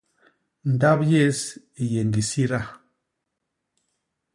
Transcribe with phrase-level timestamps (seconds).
[0.73, 1.39] Ndap yés
[1.81, 2.61] i yé ñgi sida.